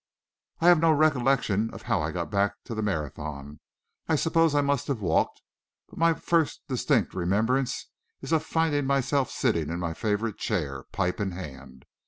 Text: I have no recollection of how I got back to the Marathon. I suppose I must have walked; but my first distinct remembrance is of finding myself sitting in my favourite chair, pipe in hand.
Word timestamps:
I 0.61 0.67
have 0.69 0.79
no 0.79 0.91
recollection 0.91 1.69
of 1.75 1.83
how 1.83 2.01
I 2.01 2.09
got 2.11 2.31
back 2.31 2.55
to 2.63 2.73
the 2.73 2.81
Marathon. 2.81 3.59
I 4.07 4.15
suppose 4.15 4.55
I 4.55 4.61
must 4.61 4.87
have 4.87 4.99
walked; 4.99 5.43
but 5.89 5.99
my 5.99 6.15
first 6.15 6.61
distinct 6.67 7.13
remembrance 7.13 7.85
is 8.19 8.31
of 8.31 8.43
finding 8.43 8.87
myself 8.87 9.29
sitting 9.29 9.69
in 9.69 9.79
my 9.79 9.93
favourite 9.93 10.37
chair, 10.39 10.85
pipe 10.91 11.19
in 11.19 11.33
hand. 11.33 11.85